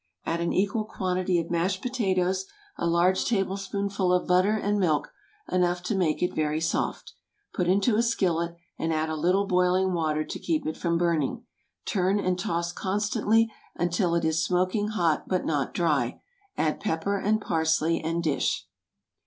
[0.25, 5.11] Add an equal quantity of mashed potatoes, a large tablespoonful of butter and milk,
[5.51, 7.13] enough to make it very soft.
[7.53, 11.45] Put into a skillet, and add a little boiling water to keep it from burning.
[11.85, 16.19] Turn and toss constantly until it is smoking hot but not dry;
[16.57, 18.65] add pepper and parsley, and dish.